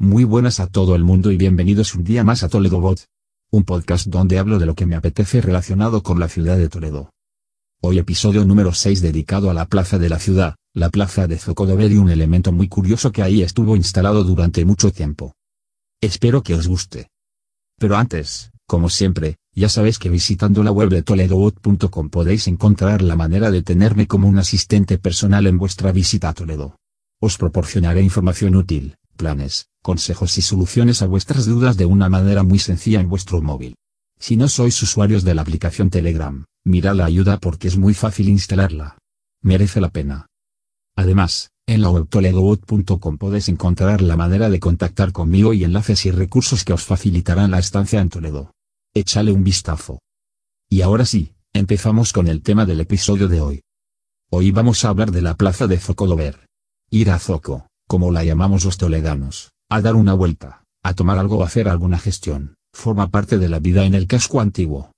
[0.00, 3.06] Muy buenas a todo el mundo y bienvenidos un día más a Toledo Bot.
[3.50, 7.10] Un podcast donde hablo de lo que me apetece relacionado con la ciudad de Toledo.
[7.82, 11.90] Hoy episodio número 6 dedicado a la plaza de la ciudad, la plaza de Zocodover
[11.90, 15.34] y un elemento muy curioso que ahí estuvo instalado durante mucho tiempo.
[16.00, 17.08] Espero que os guste.
[17.76, 23.16] Pero antes, como siempre, ya sabéis que visitando la web de toledobot.com podéis encontrar la
[23.16, 26.76] manera de tenerme como un asistente personal en vuestra visita a Toledo.
[27.20, 32.58] Os proporcionaré información útil, planes, consejos y soluciones a vuestras dudas de una manera muy
[32.58, 33.74] sencilla en vuestro móvil.
[34.18, 38.28] Si no sois usuarios de la aplicación Telegram, mirad la ayuda porque es muy fácil
[38.28, 38.98] instalarla.
[39.42, 40.26] Merece la pena.
[40.94, 46.10] Además, en la web toledobot.com podéis encontrar la manera de contactar conmigo y enlaces y
[46.10, 48.52] recursos que os facilitarán la estancia en Toledo.
[48.92, 50.00] Échale un vistazo.
[50.68, 53.62] Y ahora sí, empezamos con el tema del episodio de hoy.
[54.30, 56.46] Hoy vamos a hablar de la plaza de Zocodover.
[56.90, 61.38] Ir a Zoco, como la llamamos los toledanos, a dar una vuelta, a tomar algo
[61.38, 64.92] o hacer alguna gestión, forma parte de la vida en el casco antiguo.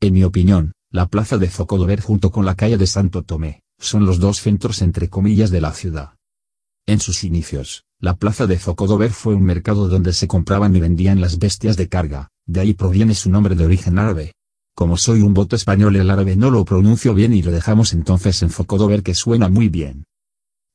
[0.00, 4.06] En mi opinión, la plaza de Zocodover junto con la calle de Santo Tomé, son
[4.06, 6.14] los dos centros entre comillas de la ciudad.
[6.86, 11.20] En sus inicios, la plaza de Zocodover fue un mercado donde se compraban y vendían
[11.20, 14.34] las bestias de carga, de ahí proviene su nombre de origen árabe.
[14.76, 18.40] Como soy un voto español el árabe no lo pronuncio bien y lo dejamos entonces
[18.42, 20.04] en Zocodover que suena muy bien.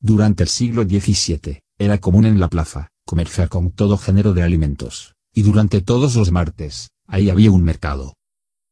[0.00, 5.16] Durante el siglo XVII, era común en la plaza, comerciar con todo género de alimentos,
[5.34, 8.14] y durante todos los martes, ahí había un mercado.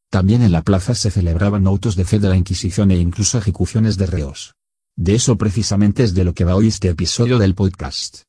[0.09, 3.97] También en la plaza se celebraban autos de fe de la Inquisición e incluso ejecuciones
[3.97, 4.55] de reos.
[4.97, 8.23] De eso precisamente es de lo que va hoy este episodio del podcast.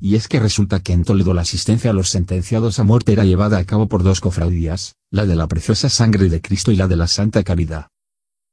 [0.00, 3.24] Y es que resulta que en Toledo la asistencia a los sentenciados a muerte era
[3.24, 6.88] llevada a cabo por dos cofradías, la de la preciosa sangre de Cristo y la
[6.88, 7.86] de la Santa Caridad.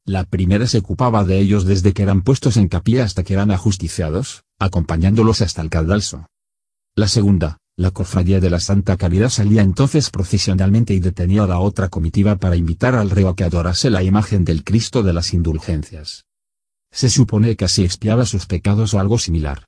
[0.05, 3.49] La primera se ocupaba de ellos desde que eran puestos en capilla hasta que eran
[3.49, 6.27] ajusticiados, acompañándolos hasta el cadalso.
[6.95, 11.58] La segunda, la cofradía de la Santa Caridad salía entonces procesionalmente y detenía a la
[11.58, 15.33] otra comitiva para invitar al reo a que adorase la imagen del Cristo de las
[15.33, 16.26] Indulgencias.
[16.92, 19.65] Se supone que así expiaba sus pecados o algo similar.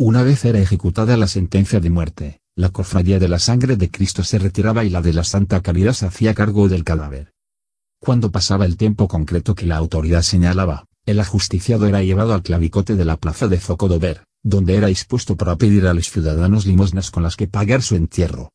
[0.00, 4.24] Una vez era ejecutada la sentencia de muerte, la cofradía de la sangre de Cristo
[4.24, 7.30] se retiraba y la de la Santa Caridad se hacía cargo del cadáver.
[8.00, 12.96] Cuando pasaba el tiempo concreto que la autoridad señalaba, el ajusticiado era llevado al clavicote
[12.96, 17.22] de la plaza de Zocodover, donde era expuesto para pedir a los ciudadanos limosnas con
[17.22, 18.50] las que pagar su entierro.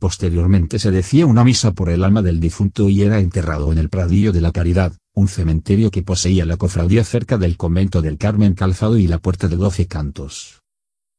[0.00, 3.88] Posteriormente se decía una misa por el alma del difunto y era enterrado en el
[3.88, 8.54] Pradillo de la Caridad, un cementerio que poseía la cofradía cerca del convento del Carmen
[8.54, 10.60] Calzado y la Puerta de Doce Cantos.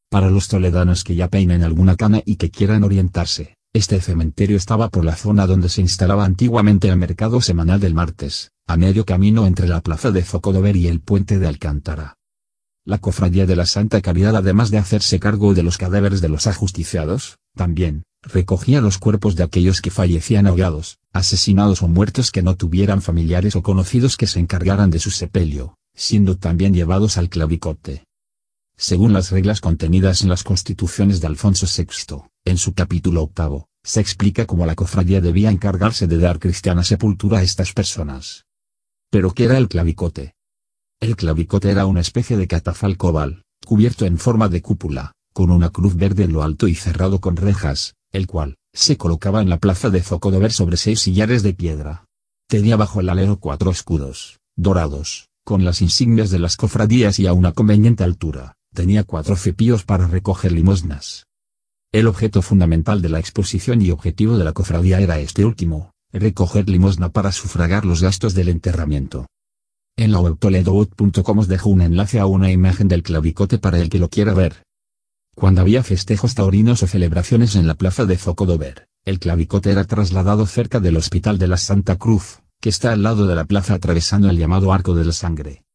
[0.10, 4.90] Para los toledanos que ya peinen alguna cana y que quieran orientarse, este cementerio estaba
[4.90, 9.46] por la zona donde se instalaba antiguamente el mercado semanal del martes, a medio camino
[9.46, 12.19] entre la plaza de Zocodover y el puente de Alcántara.
[12.90, 16.48] La cofradía de la Santa Caridad además de hacerse cargo de los cadáveres de los
[16.48, 22.56] ajusticiados, también, recogía los cuerpos de aquellos que fallecían ahogados, asesinados o muertos que no
[22.56, 28.06] tuvieran familiares o conocidos que se encargaran de su sepelio, siendo también llevados al clavicote.
[28.76, 34.02] Según las reglas contenidas en las constituciones de Alfonso VI, en su capítulo octavo, se
[34.02, 38.48] explica cómo la cofradía debía encargarse de dar cristiana sepultura a estas personas.
[39.12, 40.34] ¿Pero qué era el clavicote?
[41.02, 45.70] El clavicote era una especie de catafalco oval, cubierto en forma de cúpula, con una
[45.70, 49.60] cruz verde en lo alto y cerrado con rejas, el cual, se colocaba en la
[49.60, 52.06] plaza de Zocodover sobre seis sillares de piedra.
[52.48, 57.34] Tenía bajo el alero cuatro escudos, dorados, con las insignias de las cofradías y a
[57.34, 61.26] una conveniente altura tenía cuatro cepillos para recoger limosnas.
[61.92, 66.70] El objeto fundamental de la exposición y objetivo de la cofradía era este último, recoger
[66.70, 69.26] limosna para sufragar los gastos del enterramiento.
[70.00, 73.90] En la web toledobot.com os dejo un enlace a una imagen del clavicote para el
[73.90, 74.64] que lo quiera ver.
[75.36, 80.46] Cuando había festejos taurinos o celebraciones en la plaza de Zocodover, el clavicote era trasladado
[80.46, 84.30] cerca del Hospital de la Santa Cruz, que está al lado de la plaza atravesando
[84.30, 85.66] el llamado Arco de la Sangre.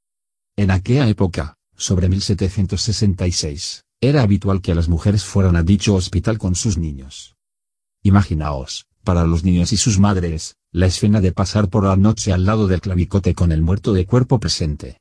[0.56, 6.54] En aquella época, sobre 1766, era habitual que las mujeres fueran a dicho hospital con
[6.54, 7.36] sus niños.
[8.02, 12.46] Imaginaos, para los niños y sus madres, la escena de pasar por la noche al
[12.46, 14.98] lado del clavicote con el muerto de cuerpo presente.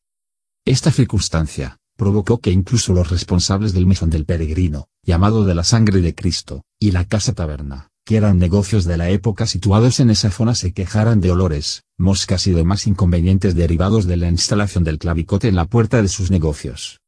[0.66, 6.02] Esta circunstancia, provocó que incluso los responsables del mesón del peregrino, llamado de la sangre
[6.02, 10.30] de Cristo, y la casa taberna, que eran negocios de la época situados en esa
[10.30, 15.48] zona se quejaran de olores, moscas y demás inconvenientes derivados de la instalación del clavicote
[15.48, 17.00] en la puerta de sus negocios.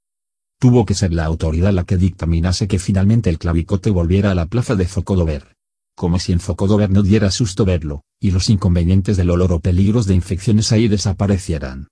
[0.60, 4.48] Tuvo que ser la autoridad la que dictaminase que finalmente el clavicote volviera a la
[4.48, 5.55] plaza de Zocodover.
[5.96, 10.06] Como si en Zocodover no diera susto verlo, y los inconvenientes del olor o peligros
[10.06, 11.88] de infecciones ahí desaparecieran.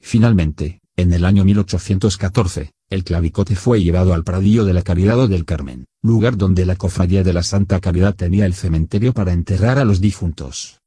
[0.00, 5.44] Finalmente, En el año 1814, el clavicote fue llevado al Pradillo de la Caridad del
[5.44, 9.84] Carmen, lugar donde la cofradía de la Santa Caridad tenía el cementerio para enterrar a
[9.84, 10.80] los difuntos.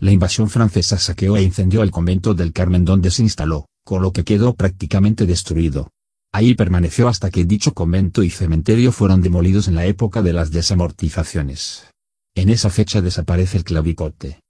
[0.00, 4.12] La invasión francesa saqueó e incendió el convento del Carmen donde se instaló, con lo
[4.12, 5.90] que quedó prácticamente destruido.
[6.34, 10.50] Ahí permaneció hasta que dicho convento y cementerio fueron demolidos en la época de las
[10.50, 11.84] desamortizaciones.
[12.34, 14.40] En esa fecha desaparece el clavicote.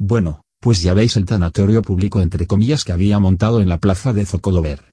[0.00, 4.12] Bueno, pues ya veis el tanatorio público entre comillas que había montado en la plaza
[4.12, 4.90] de Zocodover.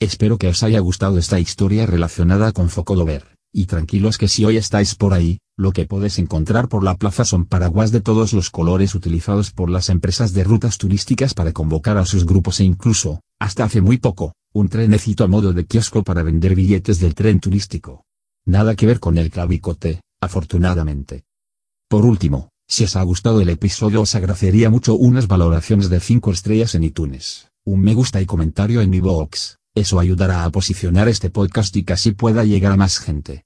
[0.00, 4.56] Espero que os haya gustado esta historia relacionada con Zocodover, y tranquilos que si hoy
[4.56, 8.50] estáis por ahí, lo que podéis encontrar por la plaza son paraguas de todos los
[8.50, 13.20] colores utilizados por las empresas de rutas turísticas para convocar a sus grupos e incluso,
[13.38, 17.40] hasta hace muy poco, un trenecito a modo de kiosco para vender billetes del tren
[17.40, 18.04] turístico.
[18.44, 21.24] Nada que ver con el clavicote, afortunadamente.
[21.88, 26.32] Por último, si os ha gustado el episodio os agradecería mucho unas valoraciones de 5
[26.32, 31.08] estrellas en iTunes, un me gusta y comentario en mi box, eso ayudará a posicionar
[31.08, 33.44] este podcast y que así pueda llegar a más gente.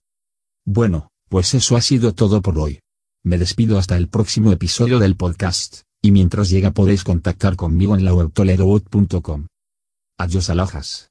[0.64, 2.80] Bueno, pues eso ha sido todo por hoy.
[3.24, 8.04] Me despido hasta el próximo episodio del podcast, y mientras llega podéis contactar conmigo en
[8.04, 9.46] la web toledobot.com.
[10.18, 11.04] Adiós alojas.